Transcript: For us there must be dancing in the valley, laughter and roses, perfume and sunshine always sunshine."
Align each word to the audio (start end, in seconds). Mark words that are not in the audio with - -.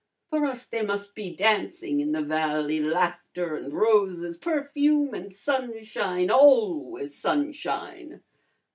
For 0.31 0.43
us 0.47 0.65
there 0.65 0.83
must 0.83 1.13
be 1.13 1.35
dancing 1.35 1.99
in 1.99 2.11
the 2.11 2.23
valley, 2.23 2.79
laughter 2.79 3.55
and 3.55 3.71
roses, 3.71 4.35
perfume 4.35 5.13
and 5.13 5.31
sunshine 5.35 6.31
always 6.31 7.15
sunshine." 7.21 8.23